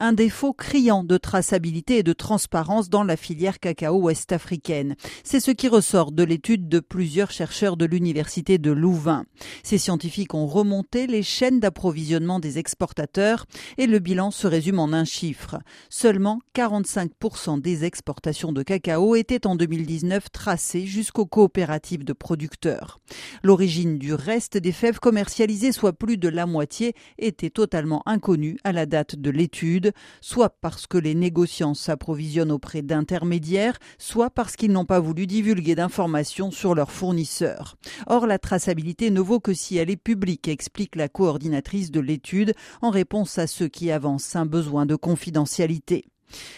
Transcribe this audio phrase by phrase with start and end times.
[0.00, 4.96] un défaut criant de traçabilité et de transparence dans la filière cacao ouest-africaine.
[5.22, 9.24] C'est ce qui ressort de l'étude de plusieurs chercheurs de l'université de Louvain.
[9.62, 13.46] Ces scientifiques ont remonté les chaînes d'approvisionnement des exportateurs
[13.78, 15.60] et le bilan se résume en un chiffre.
[15.90, 22.98] Seulement 45% des exportations de cacao étaient en 2019 tracées jusqu'aux coopératives de producteurs.
[23.42, 28.72] L'origine du reste des fèves commercialisées, soit plus de la moitié, était totalement inconnue à
[28.72, 29.83] la date de l'étude
[30.20, 35.74] soit parce que les négociants s'approvisionnent auprès d'intermédiaires, soit parce qu'ils n'ont pas voulu divulguer
[35.74, 37.76] d'informations sur leurs fournisseurs.
[38.06, 42.54] Or, la traçabilité ne vaut que si elle est publique, explique la coordinatrice de l'étude
[42.82, 46.04] en réponse à ceux qui avancent un besoin de confidentialité.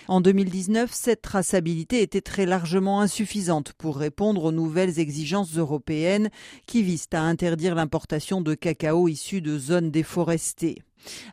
[0.08, 6.30] En 2019, cette traçabilité était très largement insuffisante pour répondre aux nouvelles exigences européennes
[6.66, 10.82] qui visent à interdire l'importation de cacao issu de zones déforestées.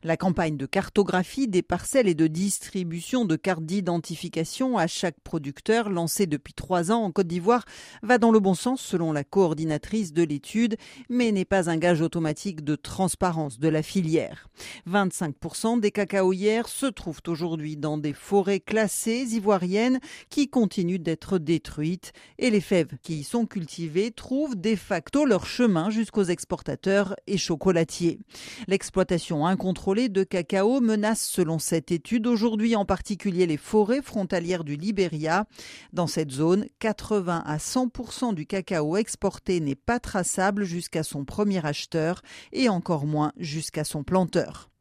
[0.03, 5.89] La campagne de cartographie des parcelles et de distribution de cartes d'identification à chaque producteur
[5.89, 7.65] lancée depuis trois ans en Côte d'Ivoire
[8.01, 10.77] va dans le bon sens selon la coordinatrice de l'étude,
[11.09, 14.49] mais n'est pas un gage automatique de transparence de la filière.
[14.89, 19.99] 25% des cacaoyères se trouvent aujourd'hui dans des forêts classées ivoiriennes
[20.29, 25.45] qui continuent d'être détruites et les fèves qui y sont cultivées trouvent de facto leur
[25.45, 28.19] chemin jusqu'aux exportateurs et chocolatiers.
[28.67, 34.75] L'exploitation contrôlée de cacao menace selon cette étude aujourd'hui en particulier les forêts frontalières du
[34.75, 35.45] Libéria.
[35.93, 41.65] Dans cette zone, 80 à 100% du cacao exporté n'est pas traçable jusqu'à son premier
[41.65, 44.72] acheteur et encore moins jusqu'à son planteur.